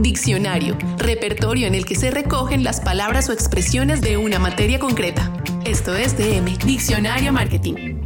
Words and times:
Diccionario, 0.00 0.78
repertorio 0.98 1.66
en 1.66 1.74
el 1.74 1.84
que 1.84 1.96
se 1.96 2.12
recogen 2.12 2.62
las 2.62 2.80
palabras 2.80 3.28
o 3.28 3.32
expresiones 3.32 4.00
de 4.00 4.16
una 4.16 4.38
materia 4.38 4.78
concreta. 4.78 5.32
Esto 5.66 5.96
es 5.96 6.16
DM, 6.16 6.56
Diccionario 6.64 7.32
Marketing. 7.32 7.96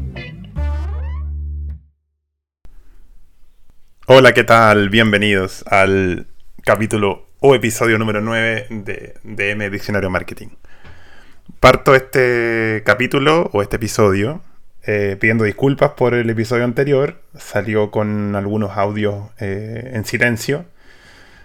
Hola, 4.07 4.33
¿qué 4.33 4.43
tal? 4.43 4.89
Bienvenidos 4.89 5.65
al 5.67 6.29
capítulo 6.65 7.29
o 7.41 7.55
episodio 7.55 7.99
número 7.99 8.23
9 8.23 8.69
de 8.71 9.15
DM 9.25 9.71
Diccionario 9.71 10.09
Marketing. 10.09 10.49
Parto 11.61 11.95
este 11.95 12.83
capítulo 12.87 13.51
o 13.53 13.61
este 13.61 13.77
episodio 13.77 14.41
eh, 14.85 15.19
pidiendo 15.21 15.45
disculpas 15.45 15.91
por 15.91 16.15
el 16.15 16.31
episodio 16.31 16.65
anterior. 16.65 17.21
Salió 17.37 17.91
con 17.91 18.35
algunos 18.35 18.79
audios 18.79 19.31
eh, 19.39 19.91
en 19.93 20.07
silencio. 20.07 20.65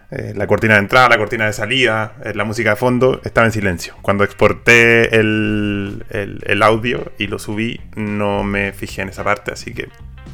Eh, 0.09 0.33
la 0.35 0.47
cortina 0.47 0.75
de 0.75 0.79
entrada, 0.79 1.09
la 1.09 1.17
cortina 1.17 1.45
de 1.45 1.53
salida, 1.53 2.15
la 2.33 2.45
música 2.45 2.71
de 2.71 2.75
fondo 2.77 3.19
estaba 3.23 3.45
en 3.45 3.51
silencio. 3.51 3.95
Cuando 4.01 4.23
exporté 4.23 5.15
el, 5.17 6.05
el, 6.09 6.63
audio 6.63 7.11
y 7.17 7.27
lo 7.27 7.39
subí, 7.39 7.81
no 7.95 8.43
me 8.43 8.71
fijé 8.71 9.01
en 9.01 9.09
esa 9.09 9.23
parte, 9.23 9.51
así 9.51 9.73
que 9.73 9.89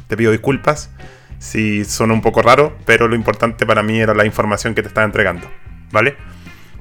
te 0.06 0.16
pido 0.16 0.30
disculpas 0.30 0.90
si 1.38 1.84
son 1.84 2.12
un 2.12 2.22
poco 2.22 2.40
raros, 2.40 2.72
pero 2.86 3.08
lo 3.08 3.16
importante 3.16 3.66
para 3.66 3.82
mí 3.82 4.00
era 4.00 4.14
la 4.14 4.24
información 4.24 4.74
que 4.74 4.82
te 4.82 4.88
estaba 4.88 5.04
entregando, 5.04 5.50
¿vale? 5.90 6.16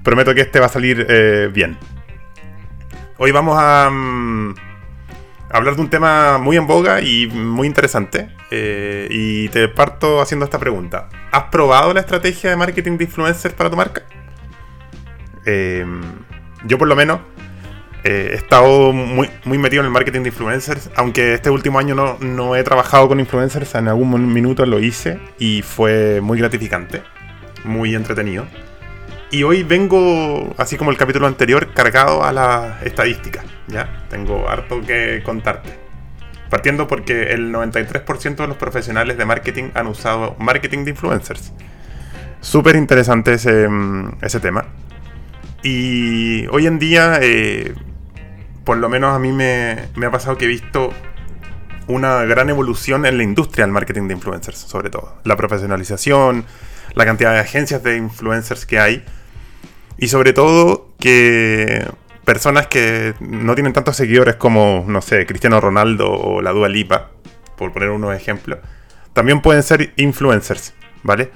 Prometo 0.04 0.36
que 0.36 0.42
este 0.42 0.60
va 0.60 0.68
a 0.68 0.70
salir 0.70 1.52
bien. 1.52 1.78
Hoy 3.18 3.32
vamos 3.32 3.58
a... 3.60 3.90
Mm, 3.90 4.73
hablar 5.54 5.76
de 5.76 5.82
un 5.82 5.90
tema 5.90 6.40
muy 6.40 6.58
en 6.58 6.68
boga 6.68 7.02
y 7.02 7.28
muy 7.28 7.68
interesante. 7.68 8.30
Eh, 8.52 9.08
y 9.10 9.50
te 9.50 9.68
parto 9.70 10.22
haciendo 10.22 10.46
esta 10.46 10.60
pregunta. 10.60 11.10
¿Has 11.32 11.44
probado 11.46 11.94
la 11.94 12.02
estrategia 12.02 12.50
de 12.50 12.56
marketing 12.56 12.98
de 12.98 13.06
influencers 13.06 13.54
para 13.54 13.70
tu 13.70 13.78
marca? 13.78 14.04
Eh, 15.46 15.86
yo 16.66 16.78
por 16.78 16.88
lo 16.88 16.96
menos 16.96 17.20
eh, 18.04 18.30
he 18.32 18.36
estado 18.36 18.92
muy, 18.92 19.30
metido 19.46 19.82
en 19.82 19.86
el 19.86 19.92
marketing 19.92 20.22
de 20.22 20.30
influencers, 20.30 20.90
aunque 20.96 21.34
este 21.34 21.50
último 21.50 21.80
año 21.80 21.96
no, 21.96 22.18
no 22.20 22.56
he 22.56 22.64
trabajado 22.64 23.08
con 23.08 23.20
influencers, 23.20 23.76
en 23.76 23.88
algún 23.88 24.34
minuto 24.34 24.66
lo 24.66 24.80
hice 24.80 25.20
y 25.40 25.62
fue 25.62 26.20
muy 26.22 26.38
gratificante, 26.38 27.04
muy 27.64 27.96
entretenido. 27.96 28.46
Y 29.32 29.44
hoy 29.44 29.64
vengo, 29.64 30.54
así 30.58 30.78
como 30.78 30.92
el 30.92 30.98
capítulo 30.98 31.28
anterior, 31.28 31.74
cargado 31.74 32.24
a 32.24 32.32
la 32.32 32.80
estadística. 32.84 33.44
¿Ya? 33.68 34.06
Tengo 34.10 34.50
harto 34.50 34.82
que 34.82 35.22
contarte. 35.24 35.78
Partiendo 36.50 36.88
porque 36.88 37.34
el 37.34 37.52
93% 37.52 38.36
de 38.36 38.48
los 38.48 38.58
profesionales 38.58 39.18
de 39.18 39.26
marketing 39.26 39.72
han 39.74 39.88
usado 39.88 40.36
marketing 40.40 40.86
de 40.86 40.92
influencers. 40.92 41.52
Súper 42.42 42.76
interesante 42.76 43.34
ese, 43.34 43.68
mm, 43.68 44.18
ese, 44.22 44.40
tema. 44.40 44.66
Y 45.64 46.46
hoy 46.48 46.68
en 46.68 46.78
día, 46.78 47.20
eh, 47.22 47.74
por 48.66 48.78
lo 48.78 48.90
menos 48.90 49.16
a 49.16 49.20
mí 49.20 49.32
me, 49.32 49.88
me 49.96 50.06
ha 50.06 50.12
pasado 50.12 50.38
que 50.38 50.46
he 50.46 50.48
visto 50.48 50.92
una 51.88 52.24
gran 52.24 52.50
evolución 52.50 53.06
en 53.06 53.18
la 53.18 53.24
industria 53.24 53.66
del 53.66 53.74
marketing 53.74 54.08
de 54.08 54.14
influencers, 54.16 54.58
sobre 54.58 54.90
todo. 54.90 55.16
La 55.24 55.36
profesionalización, 55.36 56.46
la 56.96 57.06
cantidad 57.06 57.34
de 57.34 57.40
agencias 57.40 57.84
de 57.84 57.98
influencers 57.98 58.66
que 58.66 58.80
hay 58.80 59.04
y 59.98 60.08
sobre 60.08 60.34
todo 60.34 60.90
que 61.00 61.86
personas 62.26 62.68
que 62.68 63.14
no 63.20 63.56
tienen 63.56 63.74
tantos 63.74 63.96
seguidores 63.96 64.36
como, 64.36 64.86
no 64.88 65.02
sé, 65.02 65.26
Cristiano 65.26 65.60
Ronaldo 65.60 66.12
o 66.12 66.42
la 66.42 66.52
Dua 66.52 66.70
Lipa, 66.70 67.12
por 67.58 67.74
poner 67.74 67.90
unos 67.90 68.16
ejemplos, 68.16 68.60
también 69.14 69.42
pueden 69.42 69.64
ser 69.64 69.94
influencers, 69.98 70.74
¿vale? 71.04 71.32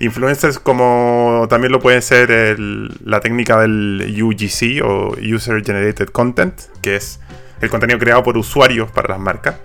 Influencers 0.00 0.58
como 0.58 1.46
también 1.48 1.72
lo 1.72 1.80
puede 1.80 2.02
ser 2.02 2.58
la 2.58 3.20
técnica 3.20 3.60
del 3.60 4.16
UGC 4.20 4.84
o 4.84 5.16
User 5.20 5.64
Generated 5.64 6.08
Content, 6.08 6.60
que 6.82 6.96
es 6.96 7.20
el 7.60 7.70
contenido 7.70 7.98
creado 7.98 8.22
por 8.22 8.36
usuarios 8.36 8.90
para 8.90 9.08
las 9.08 9.20
marcas 9.20 9.56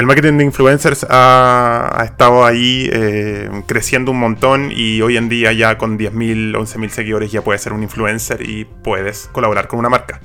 el 0.00 0.06
marketing 0.06 0.38
de 0.38 0.44
influencers 0.44 1.06
ha, 1.10 2.02
estado 2.04 2.46
ahí 2.46 2.88
eh, 2.90 3.50
creciendo 3.66 4.10
un 4.12 4.18
montón 4.18 4.72
y 4.74 5.02
hoy 5.02 5.18
en 5.18 5.28
día 5.28 5.52
ya 5.52 5.76
con 5.76 5.98
10.000, 5.98 6.54
11.000 6.54 6.88
seguidores 6.88 7.30
ya 7.30 7.42
puedes 7.42 7.60
ser 7.60 7.74
un 7.74 7.82
influencer 7.82 8.48
y 8.48 8.64
puedes 8.64 9.28
colaborar 9.30 9.68
con 9.68 9.78
una 9.78 9.90
marca. 9.90 10.20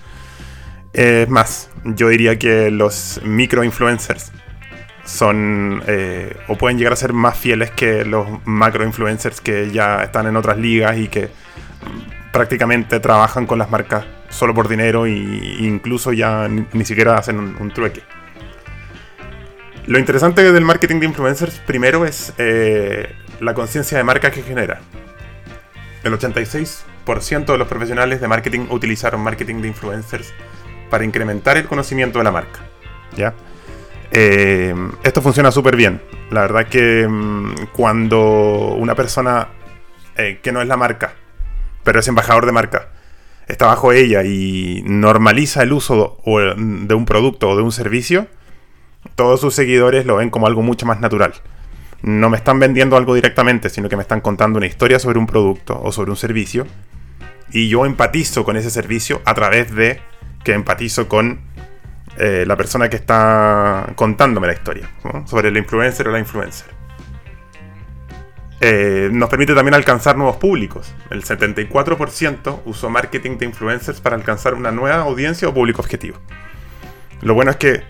Es 0.94 1.28
más, 1.28 1.70
yo 1.84 2.08
diría 2.08 2.40
que 2.40 2.72
los 2.72 3.20
micro 3.26 3.66
influencers 3.66 4.32
son 5.04 5.84
eh, 5.88 6.38
o 6.48 6.58
pueden 6.58 6.78
llegar 6.78 6.94
a 6.94 6.96
ser 6.96 7.12
más 7.12 7.38
fieles 7.38 7.70
que 7.72 8.06
los 8.06 8.26
macro 8.46 8.86
influencers 8.86 9.42
que 9.42 9.72
ya 9.72 10.04
están 10.04 10.26
en 10.26 10.38
otras 10.38 10.58
ligas 10.58 10.98
y 10.98 11.10
que 11.10 11.30
prácticamente 12.32 13.02
trabajan 13.02 13.46
con 13.46 13.60
las 13.60 13.70
marcas 13.70 14.06
solo 14.30 14.54
por 14.54 14.70
dinero 14.70 15.06
e 15.06 15.12
incluso 15.60 16.14
ya 16.14 16.48
ni, 16.48 16.86
siquiera 16.86 17.18
hacen 17.18 17.40
un 17.40 17.72
trueque. 17.72 18.15
Lo 19.88 20.00
interesante 20.00 20.52
del 20.52 20.66
marketing 20.66 21.00
de 21.00 21.06
influencers 21.06 21.60
primero 21.60 22.06
es 22.06 22.34
eh, 22.40 23.14
la 23.40 23.54
conciencia 23.54 23.98
de 23.98 24.04
marca 24.04 24.32
que 24.32 24.42
genera. 24.42 24.82
El 26.04 26.14
86% 26.14 27.46
de 27.46 27.58
los 27.58 27.68
profesionales 27.68 28.20
de 28.20 28.28
marketing 28.28 28.68
utilizaron 28.72 29.22
marketing 29.22 29.62
de 29.62 29.68
influencers 29.68 30.34
para 30.90 31.06
incrementar 31.06 31.58
el 31.58 31.66
conocimiento 31.66 32.18
de 32.18 32.24
la 32.24 32.32
marca. 32.32 32.62
¿ya? 33.16 33.36
Eh, 34.12 34.74
esto 35.04 35.22
funciona 35.22 35.52
súper 35.52 35.76
bien. 35.76 36.02
La 36.32 36.42
verdad 36.42 36.68
que 36.68 37.08
mm, 37.08 37.68
cuando 37.72 38.76
una 38.78 38.96
persona 38.96 39.50
eh, 40.18 40.40
que 40.42 40.52
no 40.52 40.64
es 40.64 40.68
la 40.68 40.78
marca, 40.78 41.14
pero 41.84 42.00
es 42.00 42.08
embajador 42.08 42.48
de 42.48 42.54
marca, 42.54 42.90
está 43.48 43.68
bajo 43.68 43.92
ella 43.92 44.24
y 44.24 44.82
normaliza 44.86 45.62
el 45.62 45.74
uso 45.74 46.18
de 46.26 46.96
un 46.96 47.06
producto 47.06 47.50
o 47.50 47.56
de 47.56 47.62
un 47.62 47.72
servicio, 47.72 48.28
todos 49.16 49.42
sus 49.42 49.54
seguidores 49.54 50.06
lo 50.06 50.18
ven 50.18 50.30
como 50.30 50.48
algo 50.48 50.62
mucho 50.62 50.86
más 50.86 51.00
natural. 51.00 51.34
No 52.02 52.30
me 52.30 52.38
están 52.38 52.60
vendiendo 52.60 52.98
algo 52.98 53.16
directamente, 53.16 53.70
sino 53.70 53.90
que 53.90 53.96
me 53.96 54.02
están 54.02 54.22
contando 54.22 54.58
una 54.58 54.68
historia 54.68 55.00
sobre 55.00 55.20
un 55.20 55.28
producto 55.28 55.80
o 55.82 55.92
sobre 55.92 56.12
un 56.12 56.18
servicio. 56.18 56.66
Y 57.52 57.70
yo 57.70 57.86
empatizo 57.86 58.44
con 58.44 58.58
ese 58.58 58.70
servicio 58.70 59.22
a 59.26 59.34
través 59.34 59.74
de 59.74 60.02
que 60.44 60.54
empatizo 60.54 61.08
con 61.08 61.40
eh, 62.18 62.44
la 62.48 62.56
persona 62.56 62.90
que 62.90 62.96
está 62.96 63.92
contándome 63.96 64.48
la 64.48 64.54
historia, 64.54 64.90
sobre 65.26 65.50
el 65.50 65.58
influencer 65.58 66.08
o 66.08 66.12
la 66.12 66.20
influencer. 66.20 66.68
Eh, 68.62 69.10
nos 69.12 69.30
permite 69.30 69.54
también 69.54 69.74
alcanzar 69.74 70.16
nuevos 70.16 70.38
públicos. 70.38 70.94
El 71.10 71.24
74% 71.24 72.62
usó 72.66 72.90
marketing 72.90 73.38
de 73.38 73.46
influencers 73.46 74.00
para 74.00 74.16
alcanzar 74.16 74.54
una 74.54 74.72
nueva 74.72 75.02
audiencia 75.02 75.48
o 75.48 75.54
público 75.54 75.82
objetivo. 75.82 76.18
Lo 77.22 77.34
bueno 77.34 77.52
es 77.52 77.58
que 77.58 77.84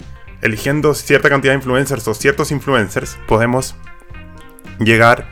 eligiendo 0.46 0.94
cierta 0.94 1.30
cantidad 1.30 1.54
de 1.54 1.58
influencers 1.58 2.08
o 2.08 2.14
ciertos 2.14 2.52
influencers, 2.52 3.18
podemos 3.28 3.76
llegar 4.80 5.28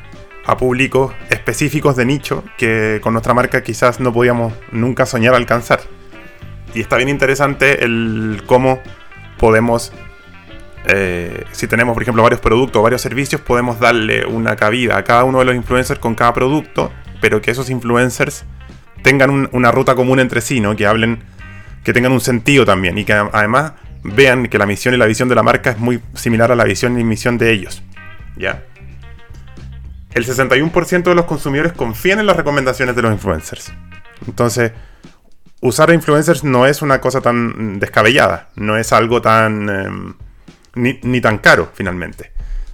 a 0.46 0.58
públicos 0.58 1.14
específicos 1.30 1.96
de 1.96 2.06
nicho 2.06 2.44
que 2.58 3.00
con 3.02 3.14
nuestra 3.14 3.34
marca 3.34 3.64
quizás 3.64 4.00
no 4.00 4.12
podíamos 4.12 4.54
nunca 4.72 5.06
soñar 5.06 5.36
alcanzar. 5.36 5.82
Y 6.74 6.82
está 6.82 6.98
bien 6.98 7.10
interesante 7.10 7.86
el 7.86 8.42
cómo 8.48 8.82
podemos, 9.38 9.94
eh, 10.88 11.46
si 11.52 11.68
tenemos 11.68 11.94
por 11.94 12.02
ejemplo 12.02 12.24
varios 12.24 12.42
productos 12.42 12.80
o 12.80 12.84
varios 12.84 13.02
servicios, 13.02 13.40
podemos 13.40 13.80
darle 13.80 14.26
una 14.26 14.56
cabida 14.56 14.98
a 14.98 15.04
cada 15.04 15.24
uno 15.24 15.40
de 15.40 15.46
los 15.46 15.56
influencers 15.56 16.00
con 16.00 16.16
cada 16.16 16.34
producto, 16.34 16.92
pero 17.22 17.40
que 17.42 17.52
esos 17.52 17.70
influencers 17.70 18.46
tengan 19.04 19.50
una 19.52 19.72
ruta 19.72 19.94
común 19.94 20.20
entre 20.20 20.42
sí, 20.42 20.60
¿no? 20.60 20.76
que 20.76 20.88
hablen, 20.88 21.20
que 21.84 21.94
tengan 21.94 22.12
un 22.12 22.22
sentido 22.22 22.66
también 22.66 22.98
y 22.98 23.06
que 23.06 23.14
además 23.14 23.74
vean 24.04 24.48
que 24.48 24.58
la 24.58 24.66
misión 24.66 24.94
y 24.94 24.98
la 24.98 25.06
visión 25.06 25.30
de 25.30 25.36
la 25.36 25.44
marca 25.44 25.72
es 25.72 25.78
muy 25.78 26.02
similar 26.14 26.52
a 26.52 26.56
la 26.56 26.64
visión 26.64 27.00
y 27.00 27.04
misión 27.04 27.38
de 27.38 27.52
ellos. 27.52 27.84
¿Ya? 28.38 28.64
El 30.14 30.26
61% 30.26 31.04
de 31.04 31.16
los 31.16 31.26
consumidores 31.26 31.74
confían 31.74 32.20
en 32.20 32.28
las 32.28 32.38
recomendaciones 32.38 32.96
de 32.96 33.02
los 33.02 33.12
influencers. 33.12 33.74
Entonces, 34.28 34.72
usar 35.62 35.90
a 35.90 35.94
influencers 35.94 36.44
no 36.44 36.68
es 36.68 36.82
una 36.82 37.02
cosa 37.02 37.22
tan 37.22 37.80
descabellada, 37.80 38.50
no 38.56 38.78
es 38.78 38.94
algo 38.94 39.22
tan... 39.22 39.70
Em, 39.70 40.14
ni, 40.76 41.22
tan 41.22 41.38
caro, 41.38 41.72
finalmente. 41.74 42.32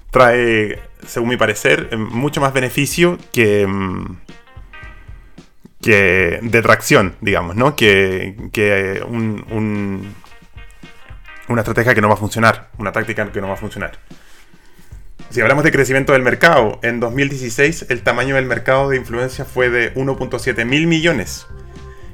Trae, 0.10 0.80
según 1.06 1.30
mi 1.30 1.38
parecer, 1.38 1.90
em, 1.92 2.02
mucho 2.02 2.42
más 2.42 2.54
beneficio 2.54 3.18
que... 3.32 3.62
Em, 3.62 4.18
que 5.82 6.40
detracción, 6.42 7.16
digamos, 7.22 7.56
¿no? 7.56 7.76
Que, 7.76 8.36
que 8.52 9.02
un, 9.08 10.14
una 11.50 11.62
estrategia 11.62 11.94
que 11.94 12.02
no 12.02 12.08
va 12.08 12.14
a 12.14 12.18
funcionar, 12.18 12.70
una 12.78 12.92
táctica 12.92 13.32
que 13.32 13.42
no 13.42 13.48
va 13.48 13.54
a 13.54 13.58
funcionar. 13.58 14.00
Si 15.30 15.42
hablamos 15.42 15.64
de 15.64 15.72
crecimiento 15.72 16.14
del 16.14 16.24
mercado, 16.24 16.80
en 16.82 17.00
2016 17.00 17.88
el 17.90 18.02
tamaño 18.02 18.36
del 18.36 18.46
mercado 18.46 18.90
de 18.90 18.98
influencia 18.98 19.46
fue 19.46 19.70
de 19.70 19.94
1.7 19.96 20.66
mil 20.66 20.88
millones. 20.88 21.46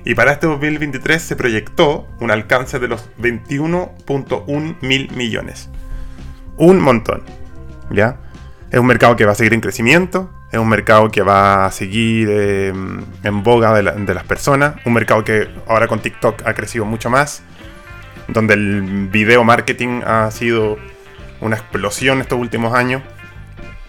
Y 0.04 0.16
para 0.16 0.34
este 0.34 0.48
2023 0.48 1.22
se 1.22 1.36
proyectó 1.36 2.08
un 2.20 2.30
alcance 2.30 2.78
de 2.78 2.88
los 2.88 3.10
21.1 3.18 4.76
mil 4.82 5.12
millones. 5.12 5.70
Un 6.58 6.80
montón. 6.80 7.24
¿Ya? 7.90 8.18
Es 8.70 8.80
un 8.80 8.86
mercado 8.86 9.16
que 9.16 9.26
va 9.26 9.32
a 9.32 9.36
seguir 9.36 9.54
en 9.54 9.62
crecimiento, 9.62 10.30
Es 10.52 10.60
un 10.60 10.68
mercado 10.68 11.10
que 11.10 11.22
va 11.22 11.66
a 11.66 11.72
seguir 11.72 12.28
eh, 12.30 12.74
en 13.24 13.44
boga 13.44 13.74
de, 13.74 14.14
las 14.14 14.24
personas. 14.26 14.76
Un 14.86 14.94
mercado 14.94 15.24
que 15.24 15.48
ahora 15.68 15.88
con 15.88 16.02
TikTok 16.02 16.46
ha 16.46 16.54
crecido 16.54 16.86
mucho 16.86 17.10
más. 17.10 17.44
Donde 18.28 18.54
el 18.56 19.08
video 19.12 19.44
marketing 19.44 20.02
ha 20.06 20.30
sido 20.32 20.78
una 21.42 21.56
explosión 21.56 22.22
estos 22.22 22.40
últimos 22.40 22.74
años. 22.74 23.02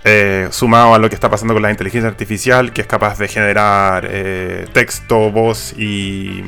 Eh, 0.05 0.49
sumado 0.51 0.95
a 0.95 0.99
lo 0.99 1.09
que 1.09 1.17
está 1.17 1.29
pasando 1.31 1.53
con 1.53 1.63
la 1.63 1.71
inteligencia 1.71 2.09
artificial, 2.09 2.73
que 2.73 2.81
es 2.81 2.87
capaz 2.87 3.19
de 3.19 3.27
generar 3.27 4.07
eh, 4.09 4.67
texto, 4.73 5.33
voz 5.33 5.75
y, 5.77 6.45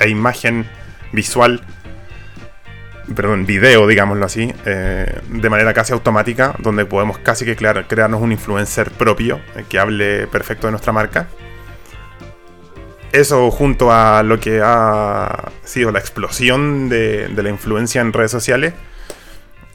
e 0.00 0.08
imagen 0.08 0.66
visual 1.12 1.60
perdón, 3.14 3.46
video, 3.46 3.86
digámoslo 3.86 4.24
así, 4.26 4.52
eh, 4.66 5.20
de 5.28 5.50
manera 5.50 5.72
casi 5.72 5.92
automática, 5.92 6.54
donde 6.58 6.84
podemos 6.84 7.18
casi 7.18 7.44
que 7.44 7.56
crear, 7.56 7.86
crearnos 7.86 8.20
un 8.20 8.32
influencer 8.32 8.90
propio 8.90 9.40
que 9.68 9.78
hable 9.78 10.26
perfecto 10.26 10.66
de 10.66 10.72
nuestra 10.72 10.92
marca. 10.92 11.26
Eso 13.12 13.50
junto 13.50 13.90
a 13.90 14.22
lo 14.22 14.38
que 14.38 14.60
ha 14.62 15.50
sido 15.64 15.90
la 15.90 15.98
explosión 15.98 16.88
de, 16.88 17.28
la 17.34 17.48
influencia 17.48 18.00
en 18.00 18.12
redes 18.12 18.30
sociales 18.30 18.74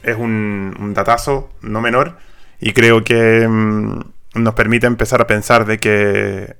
es 0.02 0.16
un, 0.16 0.92
datazo 0.94 1.50
no 1.60 1.80
menor 1.80 2.18
y 2.60 2.72
creo 2.72 3.02
que 3.02 3.48
mm, 3.48 4.00
nos 4.34 4.54
permite 4.54 4.86
empezar 4.86 5.20
a 5.20 5.26
pensar 5.26 5.66
de 5.66 5.78
que 5.78 6.56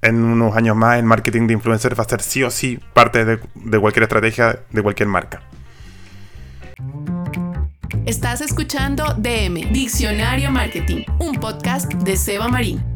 en 0.00 0.24
unos 0.24 0.56
años 0.56 0.74
más 0.74 0.98
el 0.98 1.04
marketing 1.04 1.46
de 1.46 1.54
influencers 1.54 1.96
va 1.96 2.02
a 2.02 2.08
ser 2.08 2.22
sí 2.22 2.42
o 2.42 2.50
sí 2.50 2.80
parte 2.92 3.24
de, 3.24 3.38
de 3.54 3.78
cualquier 3.78 4.02
estrategia 4.04 4.60
de 4.70 4.82
cualquier 4.82 5.08
marca. 5.08 5.42
Estás 8.04 8.40
escuchando 8.40 9.14
DM, 9.16 9.72
Diccionario 9.72 10.50
Marketing, 10.50 11.04
un 11.20 11.36
podcast 11.36 11.92
de 11.92 12.16
Seba 12.16 12.48
Marín. 12.48 12.91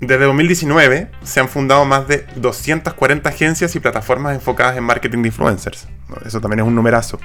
Desde 0.00 0.24
2019 0.24 1.10
se 1.22 1.40
han 1.40 1.48
fundado 1.50 1.84
más 1.84 2.08
de 2.08 2.24
240 2.36 3.28
agencias 3.28 3.76
y 3.76 3.80
plataformas 3.80 4.34
enfocadas 4.34 4.78
en 4.78 4.84
marketing 4.84 5.20
de 5.20 5.28
influencers. 5.28 5.88
Eso 6.24 6.40
también 6.40 6.60
es 6.60 6.66
un 6.66 6.74
numerazo. 6.74 7.20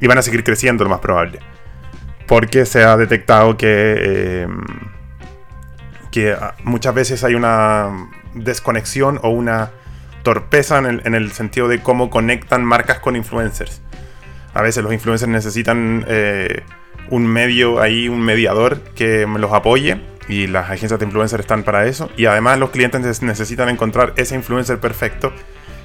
Y 0.00 0.08
van 0.08 0.18
a 0.18 0.22
seguir 0.22 0.42
creciendo 0.42 0.82
lo 0.82 0.90
más 0.90 0.98
probable. 0.98 1.38
Porque 2.26 2.66
se 2.66 2.82
ha 2.82 2.96
detectado 2.96 3.56
que, 3.56 3.68
eh, 3.68 4.48
que 6.10 6.32
ah, 6.32 6.56
muchas 6.64 6.92
veces 6.92 7.22
hay 7.22 7.36
una 7.36 8.10
desconexión 8.34 9.20
o 9.22 9.28
una 9.28 9.70
torpeza 10.24 10.78
en 10.78 11.14
el, 11.14 11.32
sentido 11.32 11.68
de 11.68 11.82
cómo 11.82 12.10
conectan 12.10 12.64
marcas 12.64 12.98
con 12.98 13.14
influencers. 13.14 13.80
A 14.54 14.62
veces 14.62 14.82
los 14.82 14.92
influencers 14.92 15.30
necesitan 15.30 16.04
eh, 16.08 16.64
un 17.10 17.28
medio 17.28 17.80
ahí, 17.80 18.08
un 18.08 18.20
mediador 18.20 18.80
que 18.94 19.24
los 19.24 19.52
apoye 19.52 20.11
y 20.28 20.46
las 20.46 20.70
agencias 20.70 20.98
de 20.98 21.06
influencers 21.06 21.40
están 21.40 21.62
para 21.62 21.86
eso. 21.86 22.10
Y 22.16 22.26
además 22.26 22.58
los 22.58 22.70
clientes 22.70 23.22
necesitan 23.22 23.68
encontrar 23.68 24.14
ese 24.16 24.34
influencer 24.34 24.78
perfecto 24.78 25.32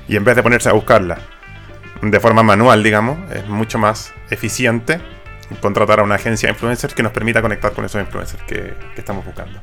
y 0.07 0.15
en 0.15 0.23
vez 0.23 0.35
de 0.35 0.43
ponerse 0.43 0.69
a 0.69 0.73
buscarla 0.73 1.19
de 2.01 2.19
forma 2.19 2.43
manual, 2.43 2.83
digamos, 2.83 3.17
es 3.31 3.47
mucho 3.47 3.79
más 3.79 4.13
eficiente 4.29 4.99
contratar 5.61 5.99
a 5.99 6.03
una 6.03 6.15
agencia 6.15 6.47
de 6.47 6.53
influencers 6.53 6.93
que 6.93 7.03
nos 7.03 7.11
permita 7.11 7.41
conectar 7.41 7.71
con 7.73 7.85
esos 7.85 8.01
influencers 8.01 8.43
que, 8.43 8.73
estamos 8.95 9.25
buscando. 9.25 9.59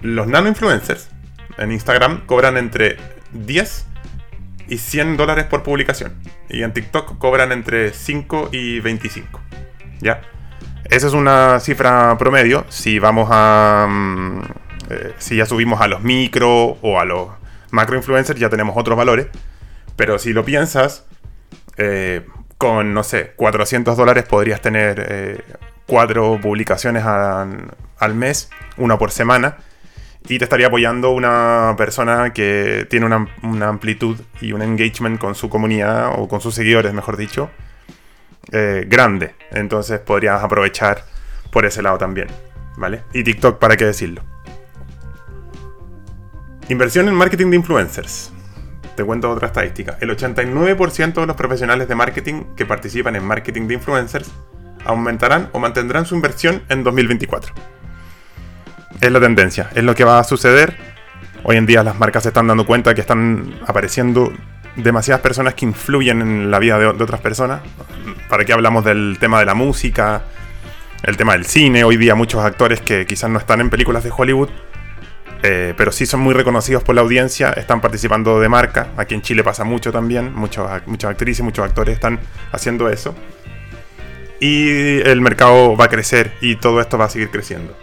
Los 0.00 0.26
nano 0.26 0.48
influencers 0.48 1.10
en 1.58 1.72
Instagram 1.72 2.26
cobran 2.26 2.56
entre 2.56 2.96
10 3.32 3.86
y 4.68 4.78
100 4.78 5.16
dólares 5.16 5.44
por 5.46 5.62
publicación. 5.62 6.14
Y 6.48 6.62
en 6.62 6.72
TikTok 6.72 7.18
cobran 7.18 7.52
entre 7.52 7.92
5 7.92 8.50
y 8.52 8.80
25. 8.80 9.40
¿Ya? 10.00 10.22
Esa 10.84 11.06
es 11.06 11.12
una 11.12 11.60
cifra 11.60 12.16
promedio. 12.18 12.64
Si 12.68 12.98
vamos 12.98 13.28
a. 13.30 13.86
Mm, 13.88 14.40
eh, 14.90 15.14
si 15.18 15.36
ya 15.36 15.46
subimos 15.46 15.80
a 15.80 15.88
los 15.88 16.02
micro 16.02 16.78
o 16.82 16.98
a 16.98 17.04
los 17.04 17.28
macro 17.70 17.96
influencers, 17.96 18.40
ya 18.40 18.48
tenemos 18.48 18.76
otros 18.76 18.96
valores. 18.96 19.28
Pero 19.96 20.18
si 20.18 20.32
lo 20.32 20.44
piensas, 20.44 21.06
eh, 21.76 22.26
con, 22.58 22.94
no 22.94 23.02
sé, 23.02 23.32
400 23.36 23.96
dólares 23.96 24.24
podrías 24.24 24.60
tener 24.60 25.06
eh, 25.08 25.44
cuatro 25.86 26.38
publicaciones 26.40 27.04
al 27.04 28.14
mes, 28.14 28.50
una 28.76 28.98
por 28.98 29.10
semana. 29.10 29.58
Y 30.28 30.38
te 30.38 30.44
estaría 30.44 30.66
apoyando 30.66 31.10
una 31.10 31.74
persona 31.78 32.32
que 32.32 32.86
tiene 32.90 33.06
una, 33.06 33.26
una 33.42 33.68
amplitud 33.68 34.20
y 34.40 34.52
un 34.52 34.62
engagement 34.62 35.18
con 35.18 35.34
su 35.34 35.48
comunidad 35.48 36.12
o 36.18 36.28
con 36.28 36.40
sus 36.40 36.54
seguidores, 36.54 36.92
mejor 36.92 37.16
dicho, 37.16 37.50
eh, 38.52 38.84
grande. 38.88 39.34
Entonces 39.50 40.00
podrías 40.00 40.42
aprovechar 40.42 41.04
por 41.50 41.64
ese 41.64 41.82
lado 41.82 41.98
también. 41.98 42.28
¿Vale? 42.76 43.04
Y 43.12 43.24
TikTok, 43.24 43.58
¿para 43.58 43.76
qué 43.76 43.84
decirlo? 43.84 44.22
Inversión 46.68 47.08
en 47.08 47.14
marketing 47.14 47.50
de 47.50 47.56
influencers. 47.56 48.32
Te 48.96 49.04
cuento 49.04 49.30
otra 49.30 49.48
estadística. 49.48 49.98
El 50.00 50.10
89% 50.16 51.14
de 51.14 51.26
los 51.26 51.36
profesionales 51.36 51.88
de 51.88 51.94
marketing 51.94 52.54
que 52.56 52.66
participan 52.66 53.16
en 53.16 53.24
marketing 53.24 53.66
de 53.66 53.74
influencers 53.74 54.30
aumentarán 54.84 55.50
o 55.52 55.58
mantendrán 55.58 56.06
su 56.06 56.14
inversión 56.14 56.62
en 56.68 56.84
2024. 56.84 57.54
Es 59.00 59.12
la 59.12 59.20
tendencia, 59.20 59.70
es 59.74 59.84
lo 59.84 59.94
que 59.94 60.04
va 60.04 60.18
a 60.18 60.24
suceder. 60.24 60.76
Hoy 61.42 61.56
en 61.56 61.66
día 61.66 61.82
las 61.82 61.98
marcas 61.98 62.22
se 62.22 62.28
están 62.28 62.46
dando 62.46 62.66
cuenta 62.66 62.94
que 62.94 63.00
están 63.00 63.58
apareciendo 63.66 64.32
demasiadas 64.76 65.22
personas 65.22 65.54
que 65.54 65.64
influyen 65.64 66.20
en 66.20 66.50
la 66.50 66.58
vida 66.58 66.78
de, 66.78 66.86
otras 66.86 67.20
personas. 67.20 67.62
¿Para 68.30 68.44
qué 68.44 68.52
hablamos 68.52 68.84
del 68.84 69.16
tema 69.18 69.40
de 69.40 69.44
la 69.44 69.54
música? 69.54 70.22
El 71.02 71.16
tema 71.16 71.32
del 71.32 71.44
cine. 71.44 71.82
Hoy 71.82 71.96
día 71.96 72.14
muchos 72.14 72.44
actores 72.44 72.80
que 72.80 73.04
quizás 73.04 73.28
no 73.28 73.40
están 73.40 73.60
en 73.60 73.70
películas 73.70 74.04
de 74.04 74.12
Hollywood, 74.16 74.48
eh, 75.42 75.74
pero 75.76 75.90
sí 75.90 76.06
son 76.06 76.20
muy 76.20 76.32
reconocidos 76.32 76.84
por 76.84 76.94
la 76.94 77.00
audiencia, 77.00 77.50
están 77.50 77.80
participando 77.80 78.38
de 78.38 78.48
marca. 78.48 78.92
Aquí 78.96 79.16
en 79.16 79.22
Chile 79.22 79.42
pasa 79.42 79.64
mucho 79.64 79.90
también. 79.90 80.32
muchas 80.32 80.64
actrices 81.04 81.42
muchos 81.42 81.64
actores 81.64 81.94
están 81.94 82.20
haciendo 82.52 82.88
eso. 82.88 83.16
Y 84.38 85.00
el 85.00 85.20
mercado 85.22 85.76
va 85.76 85.86
a 85.86 85.88
crecer 85.88 86.32
y 86.40 86.54
todo 86.54 86.80
esto 86.80 86.96
va 86.98 87.06
a 87.06 87.10
seguir 87.10 87.30
creciendo. 87.30 87.76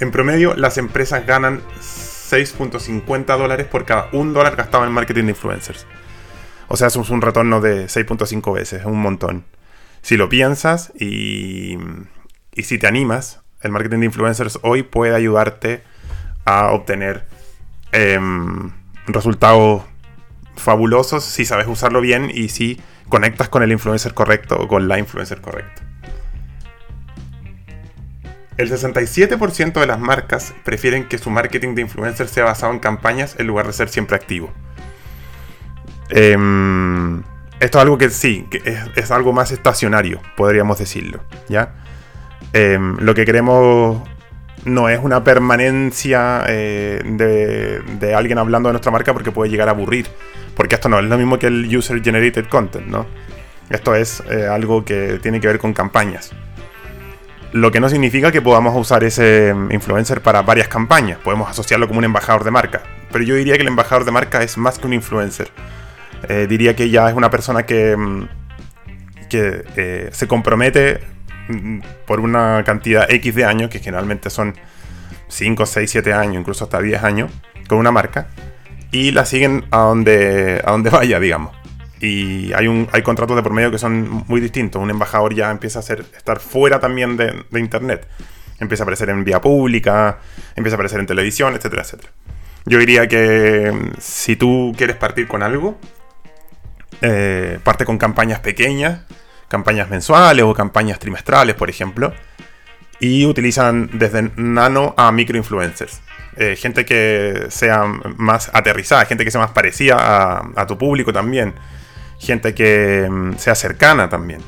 En 0.00 0.10
promedio, 0.10 0.56
las 0.56 0.78
empresas 0.78 1.24
ganan 1.24 1.60
6.50 1.80 3.38
dólares 3.38 3.68
por 3.68 3.84
cada 3.84 4.08
un 4.10 4.32
dólar 4.32 4.56
gastado 4.56 4.84
en 4.84 4.90
marketing 4.90 5.24
de 5.24 5.30
influencers. 5.30 5.86
O 6.72 6.76
sea, 6.76 6.86
es 6.86 6.94
un 6.94 7.20
retorno 7.20 7.60
de 7.60 7.86
6.5 7.86 8.54
veces, 8.54 8.82
es 8.82 8.86
un 8.86 9.02
montón. 9.02 9.44
Si 10.02 10.16
lo 10.16 10.28
piensas 10.28 10.92
y, 10.94 11.76
y 12.54 12.62
si 12.62 12.78
te 12.78 12.86
animas, 12.86 13.40
el 13.60 13.72
marketing 13.72 13.98
de 13.98 14.06
influencers 14.06 14.60
hoy 14.62 14.84
puede 14.84 15.16
ayudarte 15.16 15.82
a 16.44 16.70
obtener 16.70 17.26
em, 17.90 18.70
resultados 19.08 19.82
fabulosos 20.54 21.24
si 21.24 21.44
sabes 21.44 21.66
usarlo 21.66 22.00
bien 22.00 22.30
y 22.32 22.50
si 22.50 22.80
conectas 23.08 23.48
con 23.48 23.64
el 23.64 23.72
influencer 23.72 24.14
correcto 24.14 24.56
o 24.56 24.68
con 24.68 24.86
la 24.86 25.00
influencer 25.00 25.40
correcta. 25.40 25.82
El 28.58 28.70
67% 28.70 29.80
de 29.80 29.86
las 29.88 29.98
marcas 29.98 30.54
prefieren 30.62 31.08
que 31.08 31.18
su 31.18 31.30
marketing 31.30 31.74
de 31.74 31.82
influencer 31.82 32.28
sea 32.28 32.44
basado 32.44 32.72
en 32.72 32.78
campañas 32.78 33.34
en 33.40 33.48
lugar 33.48 33.66
de 33.66 33.72
ser 33.72 33.88
siempre 33.88 34.14
activo. 34.14 34.52
Em, 36.10 37.22
esto 37.60 37.78
es 37.78 37.82
algo 37.82 37.98
que 37.98 38.10
sí, 38.10 38.46
es, 38.96 39.10
algo 39.10 39.32
más 39.32 39.52
estacionario, 39.52 40.20
podríamos 40.36 40.78
decirlo. 40.78 41.20
¿ya? 41.48 41.74
Em, 42.52 42.96
lo 42.98 43.14
que 43.14 43.24
queremos 43.24 44.02
no 44.64 44.88
es 44.88 44.98
una 45.02 45.24
permanencia 45.24 46.44
eh, 46.48 47.02
de, 47.04 48.14
alguien 48.14 48.38
hablando 48.38 48.68
de 48.68 48.74
nuestra 48.74 48.92
marca 48.92 49.12
porque 49.12 49.32
puede 49.32 49.50
llegar 49.50 49.68
a 49.68 49.72
aburrir. 49.72 50.06
Porque 50.54 50.74
esto 50.74 50.88
no 50.88 50.98
es 50.98 51.04
lo 51.04 51.16
mismo 51.16 51.38
que 51.38 51.46
el 51.46 51.74
user 51.74 52.02
generated 52.02 52.46
content, 52.46 52.86
¿no? 52.86 53.06
Esto 53.70 53.94
es 53.94 54.22
eh, 54.28 54.46
algo 54.46 54.84
que 54.84 55.18
tiene 55.22 55.40
que 55.40 55.46
ver 55.46 55.58
con 55.58 55.72
campañas. 55.72 56.32
Lo 57.52 57.70
que 57.70 57.80
no 57.80 57.88
significa 57.88 58.30
que 58.30 58.42
podamos 58.42 58.76
usar 58.76 59.04
ese 59.04 59.54
mm, 59.54 59.72
influencer 59.72 60.20
para 60.22 60.42
varias 60.42 60.68
campañas. 60.68 61.18
Podemos 61.18 61.48
asociarlo 61.48 61.86
como 61.86 61.98
un 61.98 62.04
embajador 62.04 62.44
de 62.44 62.50
marca. 62.50 62.82
Pero 63.12 63.24
yo 63.24 63.34
diría 63.36 63.54
que 63.54 63.62
el 63.62 63.68
embajador 63.68 64.04
de 64.04 64.12
marca 64.12 64.42
es 64.42 64.58
más 64.58 64.78
que 64.78 64.86
un 64.86 64.92
influencer. 64.92 65.50
Eh, 66.28 66.46
diría 66.48 66.76
que 66.76 66.90
ya 66.90 67.08
es 67.08 67.14
una 67.14 67.30
persona 67.30 67.64
que, 67.64 67.96
mm, 67.96 68.28
que 69.28 69.64
eh, 69.76 70.08
se 70.12 70.28
compromete 70.28 71.00
mm, 71.48 71.80
por 72.06 72.20
una 72.20 72.62
cantidad 72.64 73.10
X 73.10 73.34
de 73.34 73.44
años, 73.44 73.70
que 73.70 73.78
generalmente 73.78 74.30
son 74.30 74.54
5, 75.28 75.66
6, 75.66 75.90
7 75.90 76.12
años, 76.12 76.36
incluso 76.40 76.64
hasta 76.64 76.80
10 76.80 77.02
años, 77.02 77.30
con 77.68 77.78
una 77.78 77.92
marca, 77.92 78.28
y 78.90 79.12
la 79.12 79.24
siguen 79.24 79.64
a 79.70 79.78
donde, 79.78 80.60
a 80.64 80.70
donde 80.72 80.90
vaya, 80.90 81.20
digamos. 81.20 81.56
Y 82.00 82.52
hay, 82.54 82.66
un, 82.66 82.88
hay 82.92 83.02
contratos 83.02 83.36
de 83.36 83.42
promedio 83.42 83.70
que 83.70 83.78
son 83.78 84.24
muy 84.26 84.40
distintos. 84.40 84.82
Un 84.82 84.90
embajador 84.90 85.34
ya 85.34 85.50
empieza 85.50 85.80
a 85.80 85.82
ser, 85.82 86.04
estar 86.16 86.40
fuera 86.40 86.80
también 86.80 87.16
de, 87.16 87.44
Internet. 87.58 88.06
Empieza 88.58 88.82
a 88.82 88.84
aparecer 88.84 89.10
en 89.10 89.24
vía 89.24 89.40
pública, 89.40 90.18
empieza 90.56 90.74
a 90.74 90.76
aparecer 90.76 91.00
en 91.00 91.06
televisión, 91.06 91.54
etcétera, 91.54 91.82
etcétera. 91.82 92.10
Yo 92.64 92.78
diría 92.78 93.06
que 93.06 93.70
mm, 93.72 93.98
si 93.98 94.36
tú 94.36 94.74
quieres 94.76 94.96
partir 94.96 95.28
con 95.28 95.42
algo, 95.42 95.78
eh, 97.02 97.58
parte 97.62 97.84
con 97.84 97.96
campañas 97.96 98.40
pequeñas, 98.40 99.00
campañas 99.48 99.88
mensuales 99.88 100.44
o 100.44 100.52
campañas 100.52 100.98
trimestrales, 100.98 101.54
por 101.54 101.70
ejemplo, 101.70 102.12
y 102.98 103.24
utilizan 103.24 103.90
desde 103.94 104.30
nano 104.36 104.94
a 104.96 105.10
microinfluencers. 105.10 106.02
Eh, 106.36 106.56
gente 106.56 106.84
que 106.84 107.46
sea 107.48 107.84
más 108.16 108.50
aterrizada, 108.52 109.04
gente 109.06 109.24
que 109.24 109.30
sea 109.30 109.40
más 109.40 109.50
parecida 109.50 110.42
a, 110.54 110.66
tu 110.66 110.76
público 110.76 111.12
también, 111.12 111.54
gente 112.18 112.54
que 112.54 113.08
mm, 113.10 113.36
sea 113.36 113.54
cercana 113.54 114.08
también, 114.08 114.42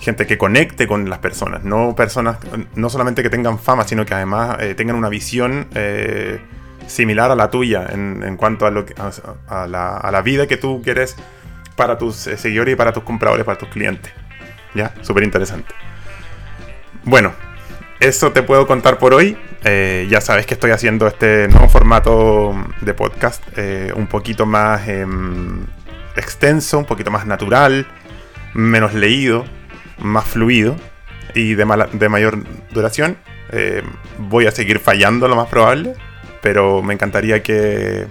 gente 0.00 0.26
que 0.26 0.38
conecte 0.38 0.86
con 0.86 1.08
las 1.08 1.18
personas, 1.18 1.62
no 1.62 1.94
personas, 1.94 2.38
no 2.74 2.90
solamente 2.90 3.22
que 3.22 3.30
tengan 3.30 3.58
fama, 3.58 3.86
sino 3.86 4.04
que 4.04 4.14
además 4.14 4.56
eh, 4.60 4.74
tengan 4.74 4.96
una 4.96 5.08
visión 5.08 5.68
similar 6.86 7.30
a 7.30 7.34
la 7.34 7.50
tuya 7.50 7.86
en, 7.90 8.36
cuanto 8.36 8.66
a, 8.66 8.70
lo 8.70 8.86
a, 9.48 9.66
la, 9.66 9.96
a, 9.96 10.10
la, 10.10 10.22
vida 10.22 10.46
que 10.46 10.56
tú 10.56 10.80
quieres 10.82 11.16
para 11.76 11.98
tus 11.98 12.16
seguidores 12.16 12.72
y 12.72 12.76
para 12.76 12.92
tus 12.92 13.04
compradores, 13.04 13.44
para 13.44 13.58
tus 13.58 13.68
clientes. 13.68 14.12
¿Ya? 14.74 14.92
Súper 15.02 15.22
interesante. 15.22 15.74
Bueno, 17.04 17.32
eso 18.00 18.32
te 18.32 18.42
puedo 18.42 18.66
contar 18.66 18.98
por 18.98 19.14
hoy. 19.14 19.38
Eh, 19.64 20.06
ya 20.10 20.20
sabes 20.20 20.46
que 20.46 20.54
estoy 20.54 20.70
haciendo 20.70 21.06
este 21.06 21.48
nuevo 21.48 21.68
formato 21.68 22.54
de 22.80 22.94
podcast 22.94 23.42
eh, 23.56 23.92
un 23.94 24.06
poquito 24.06 24.44
más 24.44 24.86
em, 24.88 25.64
extenso, 26.16 26.78
un 26.78 26.84
poquito 26.84 27.10
más 27.10 27.26
natural, 27.26 27.86
menos 28.54 28.92
leído, 28.92 29.44
más 29.98 30.26
fluido 30.26 30.76
y 31.34 31.54
de, 31.54 31.88
de 31.92 32.08
mayor 32.08 32.38
duración. 32.70 33.16
Eh, 33.52 33.82
voy 34.18 34.46
a 34.46 34.50
seguir 34.50 34.78
fallando 34.78 35.28
lo 35.28 35.36
más 35.36 35.48
probable, 35.48 35.94
pero 36.42 36.82
me 36.82 36.94
encantaría 36.94 37.42
que 37.42 38.06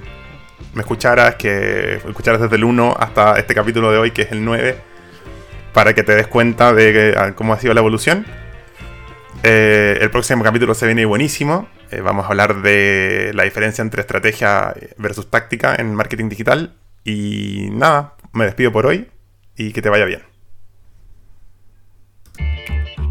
me 0.74 0.82
escucharas, 0.82 1.36
que 1.36 1.96
escucharas 1.96 2.42
desde 2.42 2.56
el 2.56 2.64
1 2.64 2.96
hasta 3.00 3.38
este 3.38 3.54
capítulo 3.54 3.92
de 3.92 3.98
hoy, 3.98 4.12
que 4.12 4.24
es 4.24 4.32
el 4.32 4.44
9, 4.44 4.78
para 5.74 5.94
que 5.94 6.04
te 6.04 6.16
des 6.16 6.28
cuenta 6.28 6.74
de 6.74 7.34
cómo 7.36 7.54
ha 7.54 7.60
sido 7.60 7.74
la 7.74 7.82
evolución 7.82 8.26
eh, 9.48 10.00
el 10.02 10.10
próximo 10.10 10.44
capítulo 10.44 10.74
se 10.74 10.88
viene 10.88 11.06
buenísimo. 11.06 11.68
Eh, 11.92 12.02
vamos 12.02 12.26
a 12.26 12.30
hablar 12.30 12.64
de 12.64 13.32
la 13.36 13.44
diferencia 13.44 13.84
entre 13.84 14.02
estrategia 14.02 14.74
versus 14.98 15.30
táctica 15.30 15.76
en 15.76 15.94
marketing 15.94 16.30
digital. 16.30 16.74
Y 17.04 17.68
nada, 17.72 18.16
me 18.34 18.46
despido 18.46 18.72
por 18.72 18.88
hoy 18.88 19.08
y 19.56 19.72
que 19.72 19.84
te 19.84 19.90
vaya 19.90 20.06
bien. 20.06 20.24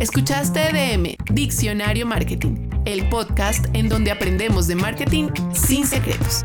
Escuchaste 0.01 0.73
DM, 0.73 1.15
Diccionario 1.31 2.05
Marketing, 2.05 2.69
el 2.85 3.09
podcast 3.09 3.67
en 3.73 3.89
donde 3.89 4.11
aprendemos 4.11 4.67
de 4.67 4.75
marketing 4.75 5.29
sin 5.53 5.87
secretos. 5.87 6.45